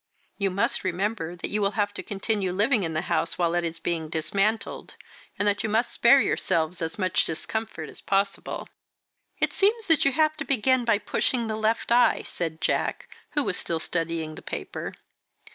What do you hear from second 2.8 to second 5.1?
in the house while it is being dismantled,